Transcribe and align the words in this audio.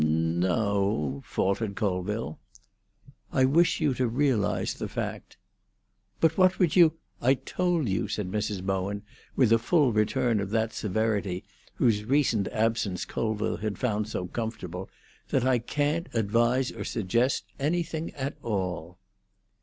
"No—o—o," 0.03 1.21
faltered 1.23 1.75
Colville. 1.75 2.39
"I 3.31 3.45
wish 3.45 3.79
you 3.79 3.93
to 3.93 4.07
realise 4.07 4.73
the 4.73 4.87
fact." 4.87 5.37
"But 6.19 6.39
what 6.39 6.57
would 6.57 6.75
you——" 6.75 6.93
"I 7.21 7.35
told 7.35 7.87
you," 7.87 8.07
said 8.07 8.31
Mrs. 8.31 8.63
Bowen, 8.63 9.03
with 9.35 9.53
a 9.53 9.59
full 9.59 9.93
return 9.93 10.39
of 10.39 10.49
that 10.49 10.73
severity 10.73 11.43
whose 11.75 12.03
recent 12.03 12.47
absence 12.47 13.05
Colville 13.05 13.57
had 13.57 13.77
found 13.77 14.07
so 14.07 14.25
comfortable, 14.25 14.89
"that 15.29 15.45
I 15.45 15.59
can't 15.59 16.09
advise 16.15 16.71
or 16.71 16.83
suggest 16.83 17.45
anything 17.59 18.09
at 18.15 18.35
all." 18.41 18.97